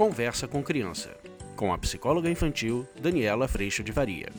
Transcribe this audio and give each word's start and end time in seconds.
Conversa 0.00 0.48
com 0.48 0.62
Criança, 0.62 1.14
com 1.54 1.74
a 1.74 1.76
psicóloga 1.76 2.30
infantil 2.30 2.88
Daniela 2.98 3.46
Freixo 3.46 3.84
de 3.84 3.92
Faria. 3.92 4.32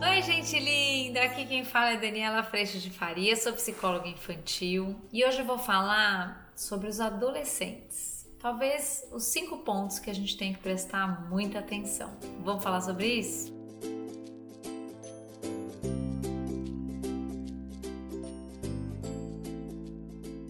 Oi, 0.00 0.22
gente 0.22 0.58
linda! 0.58 1.22
Aqui 1.22 1.44
quem 1.44 1.66
fala 1.66 1.90
é 1.90 1.96
Daniela 1.98 2.42
Freixo 2.42 2.78
de 2.78 2.88
Faria, 2.88 3.36
sou 3.36 3.52
psicóloga 3.52 4.08
infantil 4.08 4.96
e 5.12 5.22
hoje 5.22 5.40
eu 5.40 5.44
vou 5.44 5.58
falar 5.58 6.50
sobre 6.56 6.88
os 6.88 6.98
adolescentes. 6.98 8.26
Talvez 8.38 9.06
os 9.12 9.24
cinco 9.24 9.58
pontos 9.58 9.98
que 9.98 10.08
a 10.08 10.14
gente 10.14 10.34
tem 10.34 10.54
que 10.54 10.60
prestar 10.60 11.28
muita 11.28 11.58
atenção. 11.58 12.16
Vamos 12.42 12.64
falar 12.64 12.80
sobre 12.80 13.06
isso? 13.06 13.52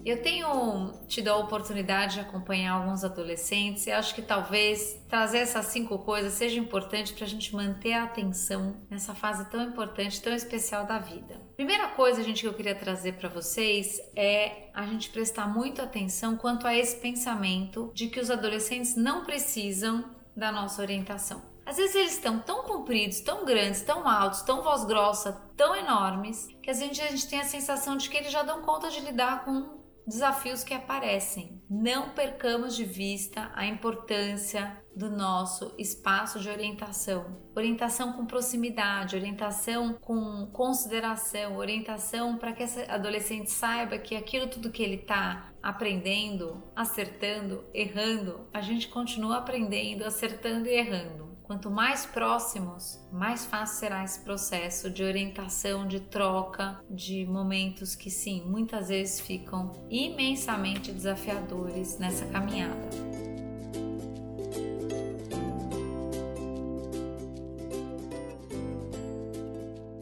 Eu 0.04 0.20
tenho 0.22 0.92
tido 1.08 1.28
a 1.28 1.36
oportunidade 1.38 2.14
de 2.14 2.20
acompanhar 2.20 2.74
alguns 2.74 3.02
adolescentes 3.02 3.86
e 3.86 3.90
acho 3.90 4.14
que 4.14 4.20
talvez 4.20 5.02
trazer 5.08 5.38
essas 5.38 5.64
cinco 5.66 5.98
coisas 5.98 6.34
seja 6.34 6.60
importante 6.60 7.14
para 7.14 7.24
a 7.24 7.28
gente 7.28 7.56
manter 7.56 7.94
a 7.94 8.04
atenção 8.04 8.76
nessa 8.90 9.14
fase 9.14 9.48
tão 9.50 9.62
importante, 9.62 10.20
tão 10.20 10.34
especial 10.34 10.84
da 10.84 10.98
vida. 10.98 11.40
Primeira 11.56 11.88
coisa, 11.88 12.22
gente, 12.22 12.42
que 12.42 12.46
eu 12.46 12.52
queria 12.52 12.74
trazer 12.74 13.14
para 13.14 13.30
vocês 13.30 13.98
é 14.14 14.68
a 14.74 14.84
gente 14.84 15.08
prestar 15.08 15.48
muita 15.48 15.84
atenção 15.84 16.36
quanto 16.36 16.66
a 16.66 16.76
esse 16.76 16.96
pensamento 16.96 17.90
de 17.94 18.08
que 18.08 18.20
os 18.20 18.30
adolescentes 18.30 18.96
não 18.96 19.24
precisam 19.24 20.04
da 20.36 20.52
nossa 20.52 20.82
orientação. 20.82 21.40
Às 21.64 21.78
vezes 21.78 21.96
eles 21.96 22.12
estão 22.12 22.40
tão 22.40 22.64
compridos, 22.64 23.20
tão 23.20 23.46
grandes, 23.46 23.80
tão 23.80 24.06
altos, 24.06 24.42
tão 24.42 24.62
voz 24.62 24.84
grossa, 24.84 25.32
tão 25.56 25.74
enormes, 25.74 26.46
que 26.62 26.68
a 26.68 26.74
gente, 26.74 27.00
a 27.00 27.06
gente 27.06 27.26
tem 27.26 27.40
a 27.40 27.44
sensação 27.44 27.96
de 27.96 28.10
que 28.10 28.18
eles 28.18 28.30
já 28.30 28.42
dão 28.42 28.60
conta 28.60 28.90
de 28.90 29.00
lidar 29.00 29.46
com 29.46 29.82
desafios 30.06 30.62
que 30.62 30.74
aparecem. 30.74 31.62
Não 31.68 32.10
percamos 32.10 32.76
de 32.76 32.84
vista 32.84 33.50
a 33.54 33.66
importância 33.66 34.82
do 34.94 35.10
nosso 35.10 35.74
espaço 35.78 36.38
de 36.38 36.48
orientação. 36.48 37.42
Orientação 37.56 38.12
com 38.12 38.26
proximidade, 38.26 39.16
orientação 39.16 39.94
com 39.94 40.46
consideração, 40.52 41.56
orientação 41.56 42.36
para 42.36 42.52
que 42.52 42.62
esse 42.62 42.82
adolescente 42.82 43.50
saiba 43.50 43.98
que 43.98 44.14
aquilo 44.14 44.46
tudo 44.46 44.70
que 44.70 44.82
ele 44.82 44.96
está 44.96 45.52
aprendendo, 45.62 46.62
acertando, 46.76 47.64
errando, 47.72 48.46
a 48.52 48.60
gente 48.60 48.88
continua 48.88 49.38
aprendendo, 49.38 50.04
acertando 50.04 50.68
e 50.68 50.74
errando. 50.74 51.33
Quanto 51.44 51.70
mais 51.70 52.06
próximos, 52.06 52.98
mais 53.12 53.44
fácil 53.44 53.76
será 53.76 54.02
esse 54.02 54.18
processo 54.20 54.88
de 54.88 55.04
orientação, 55.04 55.86
de 55.86 56.00
troca, 56.00 56.80
de 56.90 57.26
momentos 57.26 57.94
que 57.94 58.10
sim, 58.10 58.42
muitas 58.46 58.88
vezes 58.88 59.20
ficam 59.20 59.70
imensamente 59.90 60.90
desafiadores 60.90 61.98
nessa 61.98 62.24
caminhada. 62.24 62.88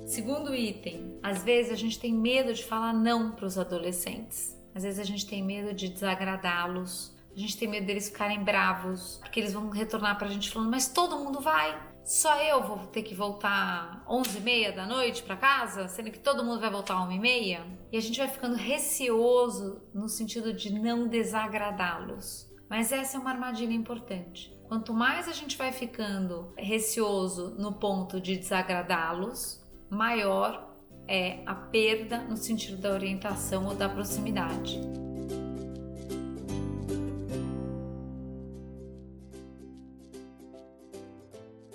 Segundo 0.07 0.55
item, 0.55 1.19
às 1.21 1.43
vezes 1.43 1.73
a 1.73 1.77
gente 1.77 1.99
tem 1.99 2.15
medo 2.15 2.55
de 2.55 2.63
falar 2.63 2.93
não 2.93 3.33
para 3.33 3.47
os 3.47 3.59
adolescentes. 3.59 4.57
Às 4.73 4.85
vezes 4.85 5.01
a 5.01 5.05
gente 5.05 5.27
tem 5.27 5.43
medo 5.43 5.75
de 5.75 5.89
desagradá-los, 5.89 7.13
a 7.35 7.39
gente 7.39 7.57
tem 7.57 7.69
medo 7.69 7.87
deles 7.87 8.09
ficarem 8.09 8.43
bravos, 8.43 9.19
porque 9.19 9.41
eles 9.41 9.53
vão 9.53 9.71
retornar 9.71 10.19
pra 10.19 10.29
gente 10.29 10.51
falando: 10.51 10.71
Mas 10.71 10.89
todo 10.89 11.19
mundo 11.19 11.41
vai? 11.41 11.93
Só 12.05 12.43
eu 12.43 12.63
vou 12.63 12.79
ter 12.89 13.03
que 13.03 13.15
voltar 13.15 14.05
11 14.09 14.39
e 14.39 14.41
meia 14.41 14.73
da 14.73 14.85
noite 14.85 15.23
para 15.23 15.37
casa, 15.37 15.87
sendo 15.87 16.11
que 16.11 16.19
todo 16.19 16.45
mundo 16.45 16.61
vai 16.61 16.71
voltar 16.71 17.01
1 17.07 17.13
e 17.13 17.19
meia? 17.19 17.65
E 17.93 17.97
a 17.97 18.01
gente 18.01 18.19
vai 18.19 18.29
ficando 18.29 18.57
receoso 18.57 19.83
no 19.95 20.09
sentido 20.09 20.53
de 20.53 20.73
não 20.73 21.07
desagradá-los. 21.07 22.51
Mas 22.69 22.91
essa 22.91 23.17
é 23.17 23.21
uma 23.21 23.31
armadilha 23.31 23.73
importante. 23.73 24.53
Quanto 24.67 24.93
mais 24.93 25.29
a 25.29 25.33
gente 25.33 25.57
vai 25.57 25.71
ficando 25.71 26.53
receoso 26.57 27.55
no 27.59 27.75
ponto 27.75 28.21
de 28.21 28.37
desagradá-los, 28.37 29.63
maior 29.91 30.75
é 31.07 31.43
a 31.47 31.55
perda 31.55 32.19
no 32.23 32.37
sentido 32.37 32.81
da 32.81 32.93
orientação 32.93 33.67
ou 33.67 33.75
da 33.75 33.89
proximidade. 33.89 34.81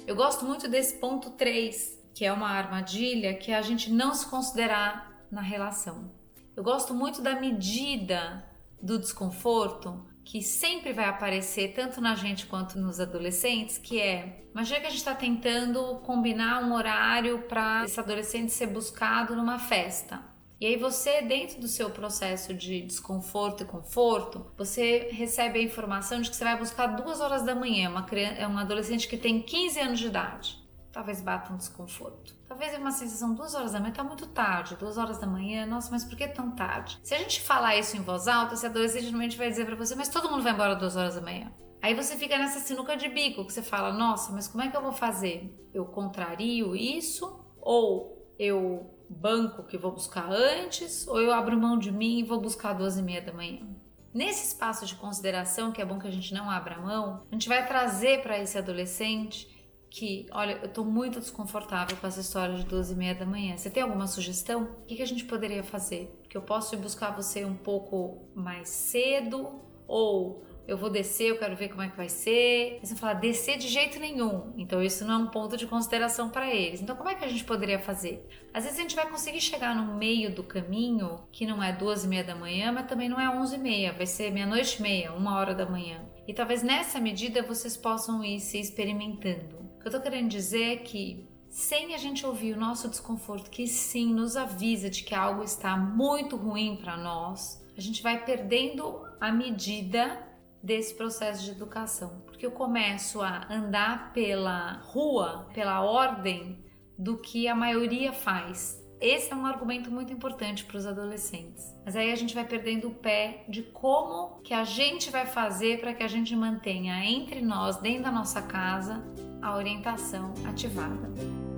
Eu 0.07 0.15
gosto 0.15 0.45
muito 0.45 0.69
desse 0.69 0.95
ponto 0.99 1.31
3, 1.31 2.01
que 2.15 2.23
é 2.23 2.31
uma 2.31 2.47
armadilha 2.47 3.33
que 3.33 3.51
é 3.51 3.57
a 3.57 3.61
gente 3.61 3.91
não 3.91 4.13
se 4.15 4.25
considerar 4.25 5.21
na 5.29 5.41
relação. 5.41 6.09
Eu 6.55 6.63
gosto 6.63 6.93
muito 6.93 7.21
da 7.21 7.37
medida 7.37 8.41
do 8.81 8.97
desconforto 8.97 10.07
que 10.23 10.41
sempre 10.41 10.93
vai 10.93 11.05
aparecer 11.05 11.73
tanto 11.73 11.99
na 11.99 12.15
gente 12.15 12.45
quanto 12.45 12.79
nos 12.79 13.01
adolescentes, 13.01 13.77
que 13.77 13.99
é, 13.99 14.45
imagina 14.53 14.79
que 14.79 14.87
a 14.87 14.89
gente 14.89 14.99
está 14.99 15.13
tentando 15.13 15.97
combinar 15.97 16.63
um 16.63 16.73
horário 16.73 17.41
para 17.41 17.83
esse 17.83 17.99
adolescente 17.99 18.53
ser 18.53 18.67
buscado 18.67 19.35
numa 19.35 19.59
festa. 19.59 20.21
E 20.59 20.65
aí 20.65 20.75
você, 20.75 21.21
dentro 21.21 21.61
do 21.61 21.67
seu 21.67 21.89
processo 21.91 22.51
de 22.53 22.81
desconforto 22.81 23.63
e 23.63 23.65
conforto, 23.65 24.51
você 24.57 25.09
recebe 25.11 25.59
a 25.59 25.61
informação 25.61 26.19
de 26.19 26.31
que 26.31 26.35
você 26.35 26.43
vai 26.43 26.57
buscar 26.57 26.87
duas 26.87 27.21
horas 27.21 27.43
da 27.43 27.53
manhã, 27.53 27.89
uma, 27.89 28.03
criança, 28.03 28.35
é 28.35 28.47
uma 28.47 28.61
adolescente 28.61 29.07
que 29.07 29.17
tem 29.17 29.41
15 29.41 29.79
anos 29.79 29.99
de 29.99 30.07
idade. 30.07 30.67
Talvez 30.91 31.21
bata 31.21 31.53
um 31.53 31.57
desconforto. 31.57 32.33
Talvez 32.47 32.73
é 32.73 32.77
uma 32.79 32.91
sensação, 32.91 33.35
duas 33.35 33.53
horas 33.53 33.73
da 33.73 33.79
manhã 33.79 33.93
tá 33.93 34.03
muito 34.03 34.25
tarde, 34.25 34.75
duas 34.77 34.97
horas 34.97 35.19
da 35.19 35.27
manhã, 35.27 35.63
nossa, 35.67 35.91
mas 35.91 36.03
por 36.03 36.17
que 36.17 36.27
tão 36.27 36.49
tarde? 36.49 36.99
Se 37.03 37.13
a 37.13 37.19
gente 37.19 37.39
falar 37.39 37.77
isso 37.77 37.95
em 37.95 38.01
voz 38.01 38.27
alta, 38.27 38.55
esse 38.55 38.65
adolescente 38.65 39.03
normalmente 39.03 39.37
vai 39.37 39.49
dizer 39.49 39.63
para 39.63 39.75
você, 39.75 39.93
mas 39.93 40.09
todo 40.09 40.27
mundo 40.27 40.41
vai 40.41 40.53
embora 40.53 40.75
duas 40.75 40.95
horas 40.95 41.13
da 41.13 41.21
manhã. 41.21 41.53
Aí 41.83 41.93
você 41.93 42.15
fica 42.15 42.35
nessa 42.35 42.59
sinuca 42.61 42.97
de 42.97 43.07
bico, 43.09 43.45
que 43.45 43.53
você 43.53 43.61
fala, 43.61 43.93
nossa, 43.93 44.31
mas 44.31 44.47
como 44.47 44.63
é 44.63 44.71
que 44.71 44.75
eu 44.75 44.81
vou 44.81 44.91
fazer? 44.91 45.55
Eu 45.71 45.85
contrario 45.85 46.75
isso 46.75 47.45
ou 47.61 48.33
eu 48.39 48.96
banco 49.09 49.63
que 49.63 49.77
vou 49.77 49.91
buscar 49.91 50.31
antes 50.31 51.07
ou 51.07 51.19
eu 51.21 51.33
abro 51.33 51.59
mão 51.59 51.77
de 51.77 51.91
mim 51.91 52.19
e 52.19 52.23
vou 52.23 52.39
buscar 52.39 52.73
duas 52.73 52.97
e 52.97 53.01
meia 53.01 53.21
da 53.21 53.33
manhã? 53.33 53.67
Nesse 54.13 54.47
espaço 54.47 54.85
de 54.85 54.95
consideração, 54.95 55.71
que 55.71 55.81
é 55.81 55.85
bom 55.85 55.99
que 55.99 56.07
a 56.07 56.11
gente 56.11 56.33
não 56.33 56.49
abra 56.49 56.79
mão, 56.79 57.23
a 57.29 57.35
gente 57.35 57.47
vai 57.47 57.67
trazer 57.67 58.21
para 58.21 58.39
esse 58.39 58.57
adolescente 58.57 59.47
que, 59.89 60.25
olha, 60.31 60.59
eu 60.63 60.69
tô 60.69 60.83
muito 60.83 61.19
desconfortável 61.19 61.95
com 61.97 62.07
essa 62.07 62.19
história 62.19 62.55
de 62.55 62.65
duas 62.65 62.91
e 62.91 62.95
meia 62.95 63.15
da 63.15 63.25
manhã. 63.25 63.55
Você 63.55 63.69
tem 63.69 63.83
alguma 63.83 64.07
sugestão? 64.07 64.63
O 64.63 64.85
que, 64.85 64.95
que 64.95 65.01
a 65.01 65.07
gente 65.07 65.25
poderia 65.25 65.63
fazer? 65.63 66.19
Que 66.29 66.37
eu 66.37 66.41
posso 66.41 66.75
ir 66.75 66.77
buscar 66.77 67.11
você 67.11 67.45
um 67.45 67.55
pouco 67.55 68.27
mais 68.35 68.69
cedo 68.69 69.61
ou 69.87 70.43
eu 70.67 70.77
vou 70.77 70.89
descer, 70.89 71.29
eu 71.29 71.39
quero 71.39 71.55
ver 71.55 71.69
como 71.69 71.81
é 71.81 71.89
que 71.89 71.95
vai 71.95 72.09
ser. 72.09 72.79
Você 72.83 72.95
fala, 72.95 73.13
descer 73.13 73.57
de 73.57 73.67
jeito 73.67 73.99
nenhum. 73.99 74.53
Então 74.57 74.81
isso 74.83 75.05
não 75.05 75.13
é 75.13 75.17
um 75.17 75.27
ponto 75.27 75.55
de 75.55 75.65
consideração 75.65 76.29
para 76.29 76.53
eles. 76.53 76.81
Então 76.81 76.95
como 76.95 77.09
é 77.09 77.15
que 77.15 77.23
a 77.23 77.27
gente 77.27 77.45
poderia 77.45 77.79
fazer? 77.79 78.27
Às 78.53 78.65
vezes 78.65 78.77
a 78.77 78.81
gente 78.81 78.95
vai 78.95 79.09
conseguir 79.09 79.39
chegar 79.39 79.75
no 79.75 79.95
meio 79.95 80.33
do 80.33 80.43
caminho, 80.43 81.21
que 81.31 81.45
não 81.45 81.63
é 81.63 81.71
duas 81.71 82.03
e 82.03 82.07
meia 82.07 82.23
da 82.23 82.35
manhã, 82.35 82.71
mas 82.71 82.87
também 82.87 83.07
não 83.07 83.19
é 83.19 83.29
onze 83.29 83.55
e 83.55 83.59
meia, 83.59 83.93
vai 83.93 84.05
ser 84.05 84.31
meia-noite 84.31 84.79
e 84.79 84.81
meia, 84.81 85.13
uma 85.13 85.37
hora 85.37 85.55
da 85.55 85.65
manhã. 85.65 86.05
E 86.27 86.33
talvez 86.33 86.61
nessa 86.61 86.99
medida 86.99 87.41
vocês 87.41 87.77
possam 87.77 88.23
ir 88.23 88.39
se 88.41 88.59
experimentando. 88.59 89.57
O 89.77 89.79
que 89.79 89.87
eu 89.87 89.91
tô 89.91 90.01
querendo 90.01 90.27
dizer 90.27 90.73
é 90.73 90.75
que 90.77 91.25
sem 91.49 91.95
a 91.95 91.97
gente 91.97 92.25
ouvir 92.25 92.53
o 92.53 92.59
nosso 92.59 92.89
desconforto, 92.89 93.49
que 93.49 93.65
sim 93.67 94.13
nos 94.13 94.35
avisa 94.35 94.89
de 94.89 95.03
que 95.03 95.15
algo 95.15 95.43
está 95.43 95.77
muito 95.77 96.35
ruim 96.35 96.75
para 96.75 96.97
nós, 96.97 97.63
a 97.77 97.81
gente 97.81 98.03
vai 98.03 98.23
perdendo 98.25 99.01
a 99.19 99.31
medida 99.31 100.26
desse 100.61 100.93
processo 100.95 101.43
de 101.43 101.51
educação, 101.51 102.21
porque 102.25 102.45
eu 102.45 102.51
começo 102.51 103.21
a 103.21 103.47
andar 103.49 104.13
pela 104.13 104.81
rua, 104.83 105.47
pela 105.53 105.81
ordem 105.81 106.63
do 106.97 107.17
que 107.17 107.47
a 107.47 107.55
maioria 107.55 108.11
faz. 108.11 108.83
Esse 108.99 109.31
é 109.31 109.35
um 109.35 109.45
argumento 109.45 109.91
muito 109.91 110.11
importante 110.11 110.65
para 110.65 110.77
os 110.77 110.87
adolescentes. 110.87 111.63
Mas 111.85 111.95
aí 111.95 112.11
a 112.11 112.15
gente 112.15 112.33
vai 112.33 112.45
perdendo 112.45 112.87
o 112.87 112.95
pé 112.95 113.45
de 113.47 113.61
como 113.61 114.41
que 114.41 114.53
a 114.53 114.63
gente 114.63 115.11
vai 115.11 115.27
fazer 115.27 115.79
para 115.79 115.93
que 115.93 116.03
a 116.03 116.07
gente 116.07 116.35
mantenha 116.35 117.05
entre 117.05 117.41
nós, 117.41 117.77
dentro 117.77 118.03
da 118.03 118.11
nossa 118.11 118.41
casa, 118.41 119.03
a 119.39 119.55
orientação 119.55 120.33
ativada. 120.45 121.56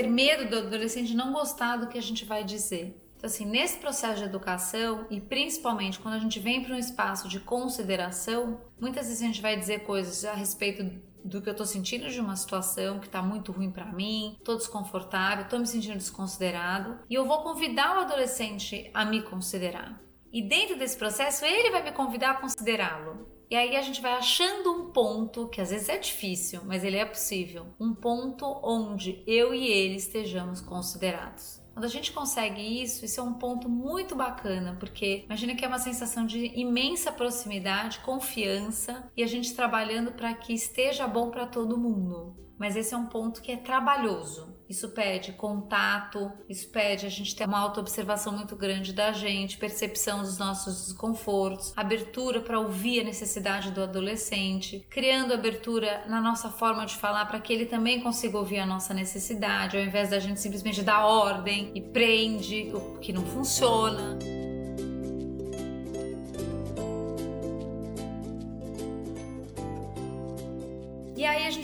Ter 0.00 0.08
medo 0.08 0.48
do 0.48 0.58
adolescente 0.66 1.14
não 1.14 1.32
gostar 1.32 1.76
do 1.76 1.88
que 1.88 1.98
a 1.98 2.02
gente 2.02 2.24
vai 2.24 2.42
dizer. 2.42 2.96
Então, 3.16 3.28
assim, 3.28 3.44
nesse 3.44 3.76
processo 3.76 4.20
de 4.20 4.24
educação, 4.24 5.06
e 5.10 5.20
principalmente 5.20 5.98
quando 5.98 6.14
a 6.14 6.18
gente 6.18 6.40
vem 6.40 6.64
para 6.64 6.74
um 6.74 6.78
espaço 6.78 7.28
de 7.28 7.38
consideração, 7.38 8.58
muitas 8.80 9.08
vezes 9.08 9.22
a 9.22 9.26
gente 9.26 9.42
vai 9.42 9.58
dizer 9.58 9.80
coisas 9.80 10.24
a 10.24 10.32
respeito 10.32 10.82
do 11.22 11.42
que 11.42 11.50
eu 11.50 11.54
tô 11.54 11.66
sentindo 11.66 12.08
de 12.08 12.18
uma 12.18 12.34
situação 12.34 12.98
que 12.98 13.10
tá 13.10 13.20
muito 13.20 13.52
ruim 13.52 13.70
para 13.70 13.92
mim, 13.92 14.38
tô 14.42 14.56
desconfortável, 14.56 15.46
tô 15.46 15.58
me 15.58 15.66
sentindo 15.66 15.98
desconsiderado, 15.98 16.98
e 17.10 17.14
eu 17.14 17.26
vou 17.26 17.42
convidar 17.42 17.98
o 17.98 18.00
adolescente 18.00 18.90
a 18.94 19.04
me 19.04 19.20
considerar. 19.20 20.00
E 20.32 20.40
dentro 20.40 20.78
desse 20.78 20.96
processo, 20.96 21.44
ele 21.44 21.70
vai 21.70 21.82
me 21.82 21.92
convidar 21.92 22.30
a 22.30 22.40
considerá-lo. 22.40 23.28
E 23.50 23.56
aí 23.56 23.74
a 23.76 23.82
gente 23.82 24.00
vai 24.00 24.12
achando 24.12 24.72
um 24.72 24.92
ponto, 24.92 25.48
que 25.48 25.60
às 25.60 25.70
vezes 25.70 25.88
é 25.88 25.98
difícil, 25.98 26.60
mas 26.64 26.84
ele 26.84 26.96
é 26.96 27.04
possível, 27.04 27.66
um 27.80 27.92
ponto 27.92 28.46
onde 28.62 29.24
eu 29.26 29.52
e 29.52 29.66
ele 29.66 29.96
estejamos 29.96 30.60
considerados. 30.60 31.60
Quando 31.72 31.84
a 31.84 31.88
gente 31.88 32.12
consegue 32.12 32.60
isso, 32.60 33.04
isso 33.04 33.18
é 33.18 33.22
um 33.22 33.34
ponto 33.34 33.68
muito 33.68 34.14
bacana, 34.14 34.76
porque 34.78 35.24
imagina 35.24 35.56
que 35.56 35.64
é 35.64 35.68
uma 35.68 35.80
sensação 35.80 36.26
de 36.26 36.46
imensa 36.60 37.10
proximidade, 37.10 37.98
confiança 38.00 39.10
e 39.16 39.22
a 39.22 39.26
gente 39.26 39.54
trabalhando 39.54 40.12
para 40.12 40.32
que 40.34 40.52
esteja 40.52 41.08
bom 41.08 41.30
para 41.30 41.46
todo 41.46 41.76
mundo 41.76 42.36
mas 42.60 42.76
esse 42.76 42.92
é 42.92 42.96
um 42.96 43.06
ponto 43.06 43.40
que 43.40 43.50
é 43.50 43.56
trabalhoso. 43.56 44.54
Isso 44.68 44.90
pede 44.90 45.32
contato, 45.32 46.30
isso 46.46 46.68
pede 46.68 47.06
a 47.06 47.08
gente 47.08 47.34
ter 47.34 47.46
uma 47.46 47.58
autoobservação 47.58 48.34
muito 48.34 48.54
grande 48.54 48.92
da 48.92 49.12
gente, 49.12 49.56
percepção 49.56 50.20
dos 50.20 50.36
nossos 50.36 50.84
desconfortos, 50.84 51.72
abertura 51.74 52.42
para 52.42 52.60
ouvir 52.60 53.00
a 53.00 53.04
necessidade 53.04 53.70
do 53.70 53.82
adolescente, 53.82 54.86
criando 54.90 55.32
abertura 55.32 56.04
na 56.06 56.20
nossa 56.20 56.50
forma 56.50 56.84
de 56.84 56.96
falar 56.96 57.24
para 57.24 57.40
que 57.40 57.50
ele 57.50 57.64
também 57.64 58.02
consiga 58.02 58.36
ouvir 58.36 58.58
a 58.58 58.66
nossa 58.66 58.92
necessidade, 58.92 59.78
ao 59.78 59.82
invés 59.82 60.10
da 60.10 60.18
gente 60.18 60.38
simplesmente 60.38 60.82
dar 60.82 61.06
ordem 61.06 61.72
e 61.74 61.80
prende 61.80 62.70
o 62.74 62.98
que 62.98 63.10
não 63.10 63.24
funciona. 63.24 64.18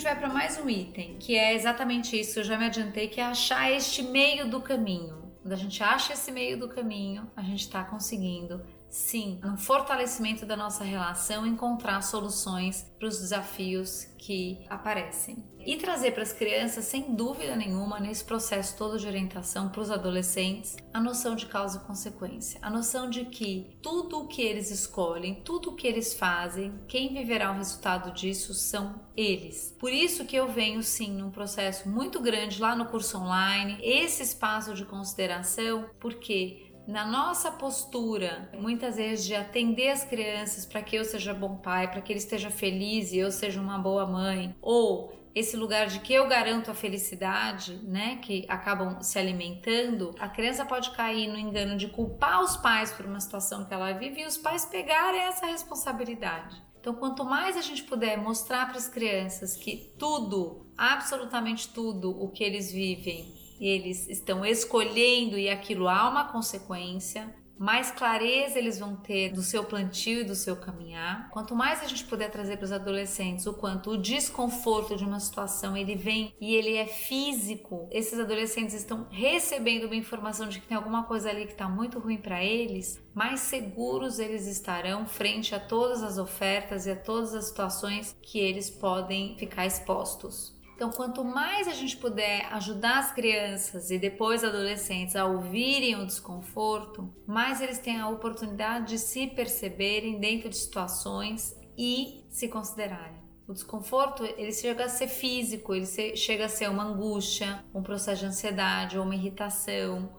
Vai 0.07 0.15
para 0.15 0.29
mais 0.29 0.57
um 0.57 0.71
item, 0.71 1.17
que 1.19 1.37
é 1.37 1.53
exatamente 1.53 2.17
isso, 2.17 2.39
eu 2.39 2.45
já 2.45 2.57
me 2.57 2.67
adiantei, 2.67 3.09
que 3.09 3.21
é 3.21 3.25
achar 3.25 3.73
este 3.73 4.05
meio 4.05 4.49
do 4.49 4.61
caminho. 4.61 5.33
Quando 5.43 5.53
a 5.53 5.57
gente 5.57 5.83
acha 5.83 6.13
esse 6.13 6.31
meio 6.31 6.57
do 6.57 6.69
caminho, 6.69 7.29
a 7.35 7.43
gente 7.43 7.63
está 7.63 7.83
conseguindo 7.83 8.65
sim, 8.97 9.39
no 9.45 9.59
fortalecimento 9.59 10.47
da 10.47 10.57
nossa 10.57 10.83
relação, 10.83 11.47
encontrar 11.47 12.01
soluções 12.01 12.91
para 12.99 13.07
os 13.07 13.19
desafios 13.19 14.07
que 14.17 14.65
aparecem. 14.71 15.45
E 15.67 15.77
trazer 15.77 16.13
para 16.13 16.23
as 16.23 16.33
crianças, 16.33 16.85
sem 16.85 17.15
dúvida 17.15 17.57
nenhuma, 17.57 17.99
nesse 17.99 18.25
processo 18.25 18.77
todo 18.77 18.99
de 18.99 19.07
orientação 19.07 19.69
para 19.69 19.81
os 19.81 19.91
adolescentes, 19.91 20.77
a 20.95 21.01
noção 21.01 21.35
de 21.35 21.47
causa 21.47 21.79
e 21.79 21.87
consequência, 21.87 22.61
a 22.63 22.71
noção 22.71 23.11
de 23.11 23.25
que 23.25 23.77
tudo 23.83 24.21
o 24.21 24.29
que 24.29 24.41
eles 24.41 24.71
escolhem, 24.71 25.43
tudo 25.45 25.71
o 25.71 25.75
que 25.75 25.89
eles 25.89 26.15
fazem, 26.15 26.73
quem 26.87 27.13
viverá 27.13 27.51
o 27.51 27.57
resultado 27.57 28.13
disso 28.13 28.55
são 28.55 29.05
eles. 29.17 29.77
Por 29.79 29.93
isso 29.93 30.25
que 30.25 30.37
eu 30.37 30.47
venho 30.47 30.83
sim 30.85 31.11
num 31.13 31.31
processo 31.31 31.89
muito 31.89 32.21
grande 32.21 32.61
lá 32.61 32.77
no 32.77 32.87
curso 32.87 33.19
online, 33.19 33.79
esse 33.83 34.23
espaço 34.23 34.73
de 34.73 34.85
consideração, 34.85 35.91
porque 35.99 36.66
na 36.87 37.05
nossa 37.05 37.51
postura, 37.51 38.49
muitas 38.55 38.97
vezes 38.97 39.25
de 39.25 39.35
atender 39.35 39.91
as 39.91 40.05
crianças 40.05 40.65
para 40.65 40.83
que 40.83 40.97
eu 40.97 41.05
seja 41.05 41.35
bom 41.35 41.57
pai, 41.57 41.91
para 41.91 42.01
que 42.01 42.13
ele 42.13 42.21
esteja 42.21 42.51
feliz 42.51 43.13
e 43.13 43.19
eu 43.19 43.33
seja 43.33 43.61
uma 43.61 43.79
boa 43.79 44.07
mãe, 44.07 44.55
ou 44.63 45.13
esse 45.35 45.57
lugar 45.57 45.89
de 45.89 46.01
que 46.01 46.15
eu 46.15 46.27
garanto 46.29 46.71
a 46.71 46.75
felicidade, 46.75 47.75
né, 47.83 48.17
que 48.23 48.47
acabam 48.49 49.03
se 49.03 49.19
alimentando, 49.19 50.15
a 50.19 50.29
criança 50.29 50.65
pode 50.65 50.91
cair 50.93 51.29
no 51.29 51.39
engano 51.39 51.77
de 51.77 51.89
culpar 51.89 52.43
os 52.43 52.57
pais 52.57 52.91
por 52.93 53.05
uma 53.05 53.21
situação 53.21 53.65
que 53.65 53.75
ela 53.75 53.93
vive 53.93 54.23
e 54.23 54.27
os 54.27 54.39
pais 54.39 54.65
pegarem 54.65 55.21
essa 55.21 55.45
responsabilidade. 55.45 56.63
Então, 56.81 56.95
quanto 56.95 57.25
mais 57.25 57.57
a 57.57 57.61
gente 57.61 57.83
puder 57.83 58.17
mostrar 58.17 58.67
para 58.69 58.79
as 58.79 58.89
crianças 58.89 59.57
que 59.57 59.93
tudo, 59.99 60.67
absolutamente 60.79 61.69
tudo 61.69 62.11
o 62.11 62.31
que 62.31 62.45
eles 62.45 62.71
vivem 62.71 63.46
eles 63.61 64.09
estão 64.09 64.45
escolhendo 64.45 65.39
e 65.39 65.49
aquilo 65.49 65.89
há 65.89 66.09
uma 66.09 66.25
consequência, 66.25 67.35
mais 67.59 67.91
clareza 67.91 68.59
eles 68.59 68.79
vão 68.79 68.97
ter 68.97 69.33
do 69.33 69.43
seu 69.43 69.65
plantio 69.65 70.21
e 70.21 70.25
do 70.25 70.35
seu 70.35 70.57
caminhar. 70.57 71.31
Quanto 71.31 71.55
mais 71.55 71.83
a 71.83 71.87
gente 71.87 72.05
puder 72.05 72.31
trazer 72.31 72.57
para 72.59 72.67
os 72.67 72.73
adolescentes 72.73 73.47
o 73.47 73.55
quanto 73.55 73.93
o 73.93 73.99
desconforto 73.99 74.97
de 74.97 75.05
uma 75.05 75.19
situação 75.19 75.77
ele 75.77 75.97
vem 75.97 76.35
e 76.41 76.55
ele 76.55 76.77
é 76.77 76.87
físico, 76.87 77.89
esses 77.91 78.19
adolescentes 78.19 78.75
estão 78.75 79.07
recebendo 79.11 79.85
uma 79.85 79.97
informação 79.97 80.49
de 80.49 80.61
que 80.61 80.67
tem 80.67 80.77
alguma 80.77 81.05
coisa 81.05 81.31
ali 81.31 81.47
que 81.47 81.53
está 81.53 81.69
muito 81.69 81.99
ruim 81.99 82.19
para 82.19 82.45
eles, 82.45 83.03
mais 83.15 83.41
seguros 83.41 84.19
eles 84.19 84.47
estarão 84.47 85.07
frente 85.07 85.55
a 85.55 85.61
todas 85.61 86.03
as 86.03 86.19
ofertas 86.19 86.85
e 86.85 86.91
a 86.91 86.97
todas 86.97 87.35
as 87.35 87.47
situações 87.47 88.15
que 88.21 88.39
eles 88.39 88.69
podem 88.69 89.37
ficar 89.39 89.65
expostos. 89.65 90.56
Então, 90.77 90.91
quanto 90.91 91.25
mais 91.25 91.67
a 91.67 91.73
gente 91.73 91.97
puder 91.97 92.53
ajudar 92.53 92.99
as 92.99 93.11
crianças 93.11 93.91
e 93.91 93.99
depois 93.99 94.45
adolescentes 94.45 95.17
a 95.17 95.25
ouvirem 95.25 95.97
o 95.97 96.05
desconforto, 96.05 97.11
mais 97.27 97.63
eles 97.63 97.79
têm 97.79 97.99
a 97.99 98.11
oportunidade 98.11 98.89
de 98.91 98.99
se 98.99 99.27
perceberem 99.27 100.21
dentro 100.21 100.51
de 100.51 100.57
situações 100.57 101.57
e 101.79 102.27
se 102.29 102.47
considerarem. 102.49 103.17
O 103.49 103.55
desconforto, 103.55 104.23
ele 104.23 104.53
chega 104.53 104.85
a 104.85 104.89
ser 104.91 105.09
físico, 105.09 105.75
ele 105.75 105.87
chega 106.15 106.45
a 106.45 106.49
ser 106.49 106.69
uma 106.69 106.85
angústia, 106.85 107.65
um 107.75 107.83
processo 107.83 108.21
de 108.21 108.27
ansiedade 108.27 108.99
ou 108.99 109.05
uma 109.05 109.15
irritação, 109.15 110.13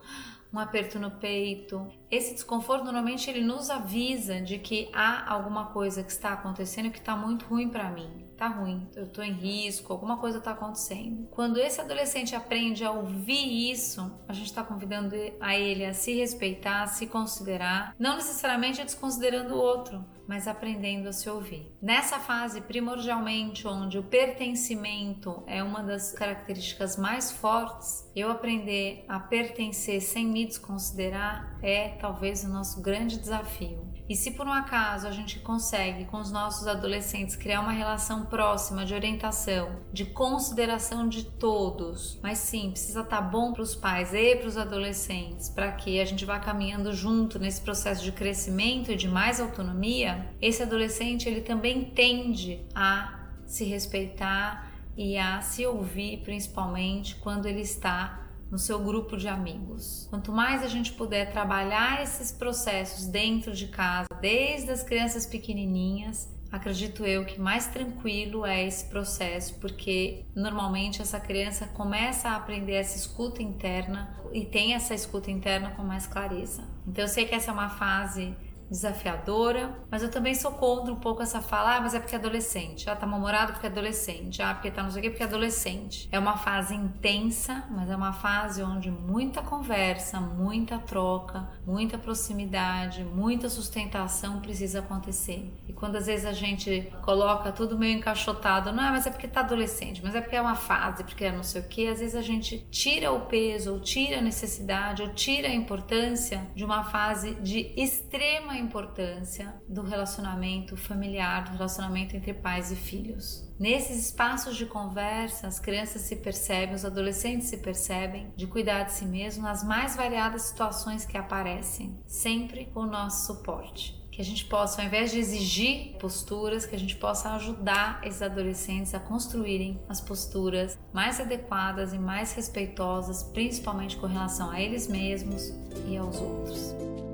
um 0.52 0.58
aperto 0.58 0.98
no 0.98 1.12
peito. 1.12 1.88
Esse 2.10 2.34
desconforto 2.34 2.86
normalmente 2.86 3.30
ele 3.30 3.42
nos 3.42 3.70
avisa 3.70 4.42
de 4.42 4.58
que 4.60 4.90
há 4.94 5.32
alguma 5.32 5.68
coisa 5.68 6.04
que 6.04 6.12
está 6.12 6.34
acontecendo 6.34 6.90
que 6.90 7.00
está 7.00 7.16
muito 7.16 7.46
ruim 7.46 7.70
para 7.70 7.90
mim 7.90 8.28
tá 8.38 8.48
ruim, 8.48 8.88
eu 8.96 9.08
tô 9.08 9.24
em 9.24 9.34
risco, 9.34 9.92
alguma 9.92 10.18
coisa 10.18 10.40
tá 10.40 10.52
acontecendo. 10.52 11.28
Quando 11.32 11.58
esse 11.58 11.82
adolescente 11.82 12.36
aprende 12.36 12.86
a 12.86 12.92
ouvir 12.92 13.72
isso, 13.72 14.16
a 14.28 14.34
gente 14.34 14.46
está 14.46 14.64
convidando 14.64 15.16
a 15.42 15.58
ele 15.58 15.84
a 15.84 15.94
se 15.94 16.14
respeitar, 16.14 16.84
a 16.84 16.88
se 16.88 17.08
considerar, 17.08 17.96
não 17.98 18.16
necessariamente 18.16 18.84
desconsiderando 18.84 19.56
o 19.56 19.58
outro, 19.58 20.06
mas 20.28 20.48
aprendendo 20.48 21.08
a 21.08 21.14
se 21.14 21.30
ouvir. 21.30 21.72
Nessa 21.82 22.20
fase, 22.20 22.62
primordialmente, 22.62 23.68
onde 23.68 23.98
o 23.98 24.04
pertencimento 24.04 25.42
é 25.48 25.64
uma 25.64 25.82
das 25.82 26.12
características 26.12 26.98
mais 26.98 27.32
fortes, 27.32 28.08
eu 28.16 28.30
aprender 28.30 29.06
a 29.08 29.20
pertencer 29.20 30.02
sem 30.02 30.28
me 30.28 30.46
desconsiderar 30.46 31.58
é 31.64 31.90
talvez 31.98 32.44
o 32.44 32.50
nosso 32.50 32.82
grande 32.82 33.18
desafio. 33.18 33.88
E 34.10 34.16
se 34.16 34.32
por 34.32 34.48
um 34.48 34.54
acaso 34.54 35.06
a 35.06 35.12
gente 35.12 35.40
consegue 35.40 36.06
com 36.06 36.18
os 36.18 36.32
nossos 36.32 36.66
adolescentes 36.66 37.36
criar 37.36 37.60
uma 37.60 37.74
relação 37.74 38.26
próxima 38.26 38.86
de 38.86 38.94
orientação, 38.94 39.82
de 39.92 40.06
consideração 40.06 41.10
de 41.10 41.26
todos, 41.26 42.18
mas 42.24 42.38
sim, 42.38 42.72
precisa 42.72 43.02
estar 43.02 43.18
tá 43.18 43.22
bom 43.22 43.52
para 43.52 43.62
os 43.62 43.76
pais 43.76 44.14
e 44.14 44.38
para 44.38 44.48
os 44.48 44.58
adolescentes, 44.58 45.50
para 45.50 45.74
que 45.74 46.00
a 46.00 46.06
gente 46.06 46.24
vá 46.24 46.40
caminhando 46.40 46.94
junto 46.94 47.38
nesse 47.38 47.62
processo 47.62 48.02
de 48.02 48.14
crescimento 48.14 48.92
e 48.92 48.96
de 48.96 49.10
mais 49.10 49.42
autonomia, 49.42 50.32
esse 50.42 50.64
adolescente 50.64 51.28
ele 51.28 51.42
também 51.42 51.84
tende 51.84 52.66
a 52.74 53.28
se 53.46 53.66
respeitar 53.66 54.72
e 54.96 55.18
a 55.18 55.42
se 55.42 55.66
ouvir, 55.66 56.22
principalmente 56.24 57.16
quando 57.18 57.46
ele 57.46 57.62
está 57.62 58.27
no 58.50 58.58
seu 58.58 58.80
grupo 58.80 59.18
de 59.18 59.28
amigos. 59.28 60.08
Quanto 60.10 60.32
mais 60.32 60.64
a 60.64 60.68
gente 60.68 60.94
puder 60.94 61.32
trabalhar 61.32 62.02
esses 62.02 62.32
processos 62.32 63.06
dentro 63.06 63.54
de 63.54 63.68
casa, 63.68 64.08
desde 64.22 64.72
as 64.72 64.84
crianças 64.84 65.26
pequenininhas, 65.26 66.30
acredito 66.52 67.06
eu 67.06 67.26
que 67.26 67.40
mais 67.40 67.68
tranquilo 67.68 68.46
é 68.46 68.66
esse 68.66 68.86
processo, 68.86 69.56
porque 69.60 70.24
normalmente 70.36 71.02
essa 71.02 71.20
criança 71.20 71.68
começa 71.68 72.30
a 72.30 72.36
aprender 72.36 72.74
essa 72.74 72.98
escuta 72.98 73.44
interna 73.44 74.18
e 74.32 74.46
tem 74.46 74.74
essa 74.74 74.94
escuta 74.94 75.30
interna 75.30 75.72
com 75.72 75.84
mais 75.84 76.08
clareza. 76.08 76.64
Então 76.88 77.04
eu 77.04 77.10
sei 77.10 77.26
que 77.26 77.36
essa 77.36 77.52
é 77.52 77.54
uma 77.54 77.70
fase 77.70 78.36
desafiadora, 78.70 79.78
mas 79.90 80.04
eu 80.04 80.12
também 80.12 80.36
sou 80.36 80.52
contra 80.52 80.94
um 80.94 80.98
pouco 81.00 81.22
essa 81.22 81.42
fala, 81.42 81.78
ah, 81.78 81.82
mas 81.82 81.94
é 81.94 82.00
porque 82.00 82.16
é 82.16 82.20
adolescente, 82.20 82.90
ah, 82.90 82.96
tá 82.96 83.06
mal-humorado 83.06 83.54
porque 83.54 83.68
é 83.68 83.70
adolescente, 83.70 84.42
ah, 84.42 84.54
porque 84.54 84.72
tá 84.72 84.84
não 84.84 84.92
sei 84.92 85.00
o 85.00 85.04
que 85.04 85.10
porque 85.10 85.24
é 85.24 85.26
adolescente. 85.26 86.08
É 86.12 86.20
uma 86.20 86.38
fase 86.38 86.76
intensa, 86.76 87.66
mas 87.70 87.90
é 87.90 87.96
uma 87.96 88.14
fase 88.14 88.62
onde 88.64 88.92
muita 88.92 89.42
conversa, 89.42 90.20
muita 90.20 90.78
troca, 90.80 91.48
muita 91.66 91.98
proximidade, 91.98 93.04
muita 93.04 93.50
sustentação 93.50 94.40
precisa 94.40 94.80
acontecer. 94.80 95.54
E 95.68 95.74
quando 95.74 95.96
às 95.96 96.06
vezes 96.08 96.26
a 96.26 96.34
gente 96.34 96.92
coloca 97.04 97.52
tudo 97.52 97.78
meio 97.78 97.98
encaixotado, 97.98 98.72
não 98.72 98.84
é, 98.84 98.92
mas 98.92 99.08
é 99.08 99.10
porque 99.10 99.28
tá 99.28 99.42
adolescente, 99.42 100.02
mas 100.04 100.16
é 100.16 100.22
porque 100.22 100.36
é 100.36 100.42
uma 100.42 100.56
fase, 100.56 101.04
porque 101.04 101.26
é 101.26 101.32
não 101.32 101.44
sei 101.44 101.62
o 101.62 101.68
que, 101.68 101.88
às 101.88 102.00
vezes 102.00 102.16
a 102.16 102.22
gente 102.22 102.66
tira 102.70 103.12
o 103.12 103.22
peso, 103.22 103.74
ou 103.74 103.80
tira 103.80 104.20
a 104.20 104.22
necessidade, 104.22 105.02
ou 105.02 105.10
tira 105.10 105.48
a 105.48 105.54
importância 105.54 106.48
de 106.56 106.64
uma 106.66 106.84
fase 106.84 107.36
de 107.36 107.74
extrema 107.78 108.57
importância 108.58 109.54
do 109.68 109.82
relacionamento 109.82 110.76
familiar, 110.76 111.46
do 111.46 111.52
relacionamento 111.52 112.16
entre 112.16 112.34
pais 112.34 112.72
e 112.72 112.76
filhos. 112.76 113.48
Nesses 113.60 114.08
espaços 114.08 114.56
de 114.56 114.66
conversa, 114.66 115.48
as 115.48 115.60
crianças 115.60 116.04
se 116.04 116.16
percebem, 116.18 116.76
os 116.76 116.86
adolescentes 116.86 117.48
se 117.48 117.58
percebem 117.58 118.32
de 118.36 118.48
cuidar 118.48 118.84
de 118.84 118.94
si 118.94 119.06
mesmo 119.06 119.44
nas 119.44 119.64
mais 119.64 119.96
variadas 119.96 120.44
situações 120.44 121.06
que 121.06 121.18
aparecem, 121.18 122.00
sempre 122.06 122.66
com 122.66 122.82
o 122.82 122.88
nosso 122.88 123.26
suporte 123.26 123.98
que 124.18 124.22
a 124.24 124.26
gente 124.26 124.46
possa, 124.46 124.82
ao 124.82 124.88
invés 124.88 125.12
de 125.12 125.20
exigir 125.20 125.96
posturas, 126.00 126.66
que 126.66 126.76
a 126.76 126.80
gente 126.80 126.96
possa 126.96 127.36
ajudar 127.36 128.02
esses 128.04 128.24
adolescentes 128.24 128.96
a 128.96 129.00
construírem 129.00 129.80
as 129.88 130.02
posturas 130.02 130.76
mais 130.92 131.20
adequadas 131.20 131.94
e 131.94 132.00
mais 132.00 132.34
respeitosas, 132.34 133.22
principalmente 133.22 133.96
com 133.96 134.08
relação 134.08 134.50
a 134.50 134.60
eles 134.60 134.88
mesmos 134.88 135.54
e 135.88 135.96
aos 135.96 136.20
outros. 136.20 137.07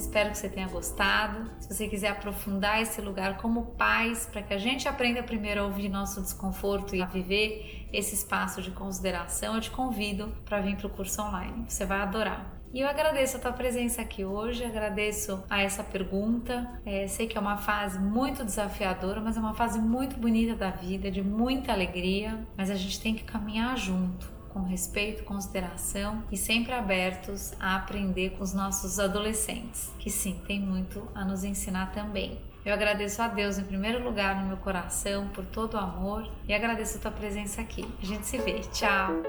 Espero 0.00 0.30
que 0.30 0.38
você 0.38 0.48
tenha 0.48 0.68
gostado. 0.68 1.50
Se 1.60 1.72
você 1.72 1.88
quiser 1.88 2.08
aprofundar 2.08 2.80
esse 2.80 3.00
lugar 3.00 3.38
como 3.38 3.66
pais, 3.76 4.26
para 4.26 4.42
que 4.42 4.54
a 4.54 4.58
gente 4.58 4.88
aprenda 4.88 5.22
primeiro 5.22 5.62
a 5.62 5.64
ouvir 5.64 5.88
nosso 5.88 6.20
desconforto 6.20 6.96
e 6.96 7.02
a 7.02 7.06
viver 7.06 7.88
esse 7.92 8.14
espaço 8.14 8.60
de 8.62 8.70
consideração, 8.70 9.54
eu 9.54 9.60
te 9.60 9.70
convido 9.70 10.34
para 10.44 10.60
vir 10.60 10.76
para 10.76 10.86
o 10.86 10.90
curso 10.90 11.22
online. 11.22 11.64
Você 11.68 11.84
vai 11.84 12.00
adorar. 12.00 12.60
E 12.72 12.80
eu 12.80 12.88
agradeço 12.88 13.36
a 13.36 13.40
tua 13.40 13.52
presença 13.52 14.00
aqui 14.00 14.24
hoje, 14.24 14.64
agradeço 14.64 15.42
a 15.50 15.60
essa 15.60 15.82
pergunta. 15.82 16.80
É, 16.86 17.08
sei 17.08 17.26
que 17.26 17.36
é 17.36 17.40
uma 17.40 17.56
fase 17.56 17.98
muito 17.98 18.44
desafiadora, 18.44 19.20
mas 19.20 19.36
é 19.36 19.40
uma 19.40 19.54
fase 19.54 19.80
muito 19.80 20.16
bonita 20.16 20.54
da 20.54 20.70
vida, 20.70 21.10
de 21.10 21.20
muita 21.20 21.72
alegria. 21.72 22.46
Mas 22.56 22.70
a 22.70 22.76
gente 22.76 23.00
tem 23.00 23.12
que 23.12 23.24
caminhar 23.24 23.76
junto, 23.76 24.30
com 24.52 24.62
respeito, 24.62 25.24
consideração 25.24 26.22
e 26.30 26.36
sempre 26.36 26.72
abertos 26.72 27.52
a 27.58 27.76
aprender 27.76 28.30
com 28.30 28.44
os 28.44 28.52
nossos 28.52 28.98
adolescentes, 28.98 29.90
que 29.98 30.10
sim, 30.10 30.40
tem 30.46 30.60
muito 30.60 31.06
a 31.14 31.24
nos 31.24 31.44
ensinar 31.44 31.92
também. 31.92 32.40
Eu 32.64 32.74
agradeço 32.74 33.22
a 33.22 33.28
Deus 33.28 33.58
em 33.58 33.64
primeiro 33.64 34.04
lugar 34.04 34.40
no 34.40 34.48
meu 34.48 34.56
coração 34.58 35.28
por 35.28 35.46
todo 35.46 35.74
o 35.74 35.78
amor 35.78 36.30
e 36.46 36.52
agradeço 36.52 36.98
a 36.98 37.00
tua 37.00 37.10
presença 37.10 37.60
aqui. 37.60 37.86
A 38.02 38.04
gente 38.04 38.26
se 38.26 38.36
vê. 38.38 38.60
Tchau. 38.72 39.22